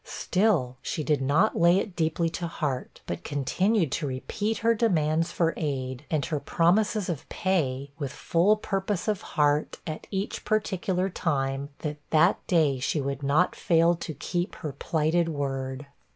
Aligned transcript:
Still, 0.03 0.77
she 0.81 1.03
did 1.03 1.21
not 1.21 1.55
lay 1.55 1.77
it 1.77 1.95
deeply 1.95 2.27
to 2.31 2.47
heart, 2.47 3.01
but 3.05 3.23
continued 3.23 3.91
to 3.91 4.07
repeat 4.07 4.57
her 4.65 4.73
demands 4.73 5.31
for 5.31 5.53
aid, 5.57 6.05
and 6.09 6.25
her 6.25 6.39
promises 6.39 7.07
of 7.07 7.29
pay, 7.29 7.91
with 7.99 8.11
full 8.11 8.55
purpose 8.57 9.07
of 9.07 9.21
heart, 9.37 9.77
at 9.85 10.07
each 10.09 10.43
particular 10.43 11.07
time, 11.07 11.69
that 11.85 11.97
that 12.09 12.39
day 12.47 12.79
she 12.79 12.99
would 12.99 13.21
not 13.21 13.55
fail 13.55 13.93
to 13.93 14.15
keep 14.15 14.55
her 14.55 14.71
plighted 14.73 15.29
word. 15.29 15.85